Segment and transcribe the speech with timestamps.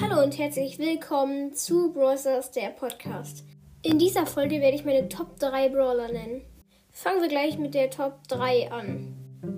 [0.00, 3.44] Hallo und herzlich willkommen zu Brawlers der Podcast.
[3.82, 6.42] In dieser Folge werde ich meine Top 3 Brawler nennen.
[6.92, 9.16] Fangen wir gleich mit der Top 3 an.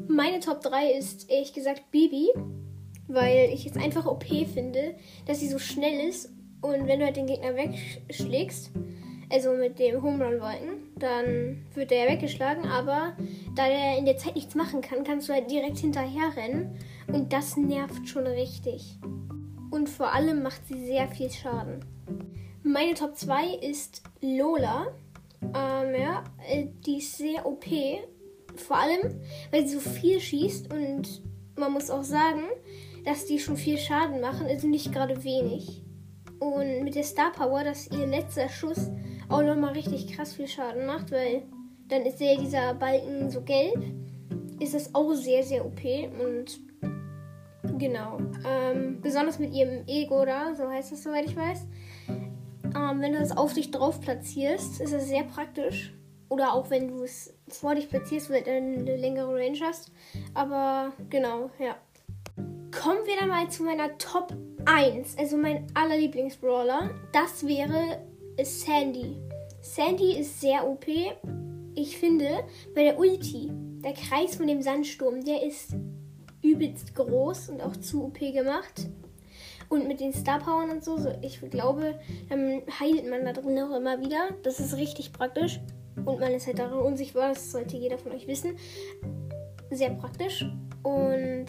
[0.08, 2.30] Meine Top 3 ist ehrlich gesagt Bibi,
[3.06, 4.94] weil ich es einfach OP finde,
[5.26, 6.30] dass sie so schnell ist
[6.62, 8.70] und wenn du halt den Gegner wegschlägst,
[9.30, 13.14] also mit dem Home Run Wolken, dann wird er weggeschlagen, aber
[13.56, 16.78] da er in der Zeit nichts machen kann, kannst du halt direkt hinterher rennen
[17.08, 18.98] und das nervt schon richtig.
[19.70, 21.84] Und vor allem macht sie sehr viel Schaden.
[22.62, 24.88] Meine Top 2 ist Lola.
[25.42, 27.64] Ähm, ja, äh, die ist sehr OP.
[28.56, 29.20] Vor allem,
[29.50, 31.22] weil sie so viel schießt und
[31.56, 32.42] man muss auch sagen,
[33.04, 35.82] dass die schon viel Schaden machen, also nicht gerade wenig.
[36.38, 38.90] Und mit der Star Power, dass ihr letzter Schuss
[39.28, 41.42] auch nochmal richtig krass viel Schaden macht, weil
[41.88, 43.82] dann ist ja dieser Balken so gelb.
[44.58, 45.80] Ist das auch sehr, sehr OP
[46.20, 46.60] und
[47.80, 48.18] genau.
[48.46, 51.66] Ähm, besonders mit ihrem Ego da, so heißt das, soweit ich weiß.
[52.08, 55.92] Ähm, wenn du das auf dich drauf platzierst, ist das sehr praktisch.
[56.28, 59.90] Oder auch wenn du es vor dich platzierst, weil du eine längere Range hast.
[60.34, 61.74] Aber genau, ja.
[62.70, 64.32] Kommen wir dann mal zu meiner Top
[64.64, 66.90] 1, also mein allerlieblingsbrawler.
[67.12, 68.06] Das wäre
[68.40, 69.16] Sandy.
[69.60, 70.86] Sandy ist sehr OP.
[71.74, 72.44] Ich finde,
[72.74, 73.50] bei der Ulti,
[73.82, 75.74] der Kreis von dem Sandsturm, der ist
[76.42, 78.88] übelst groß und auch zu OP gemacht.
[79.68, 83.58] Und mit den Star Powern und so, so, ich glaube, dann heilt man da drin
[83.60, 84.30] auch immer wieder.
[84.42, 85.60] Das ist richtig praktisch.
[86.04, 88.56] Und man ist halt darin unsichtbar, das sollte jeder von euch wissen.
[89.70, 90.44] Sehr praktisch.
[90.82, 91.46] Und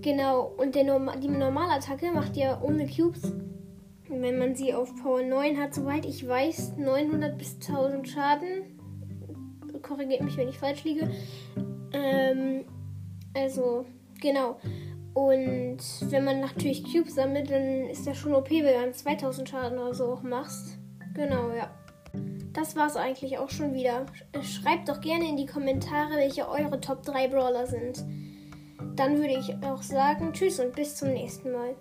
[0.00, 3.32] genau, und der Norma die Normalattacke macht ja ohne Cubes
[4.20, 8.78] wenn man sie auf Power 9 hat, soweit ich weiß, 900 bis 1000 Schaden.
[9.80, 11.10] Korrigiert mich, wenn ich falsch liege.
[11.92, 12.64] Ähm,
[13.34, 13.86] also,
[14.22, 14.56] genau.
[15.12, 15.78] Und
[16.10, 19.92] wenn man natürlich Cubes sammelt, dann ist das schon OP, wenn man 2000 Schaden oder
[19.92, 20.78] so auch machst.
[21.14, 21.70] Genau, ja.
[22.54, 24.06] Das war's eigentlich auch schon wieder.
[24.42, 28.04] Schreibt doch gerne in die Kommentare, welche eure Top 3 Brawler sind.
[28.96, 31.74] Dann würde ich auch sagen, tschüss und bis zum nächsten Mal.